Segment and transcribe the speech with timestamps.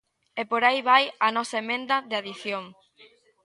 [0.41, 2.63] E por aí vai a nosa emenda de adición.